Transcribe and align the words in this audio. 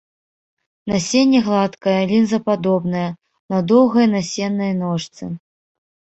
Насенне 0.91 1.39
гладкае, 1.47 1.93
лінзападобнае, 2.13 3.05
на 3.53 3.57
доўгай 3.75 4.09
насеннай 4.17 4.73
ножцы. 4.81 5.23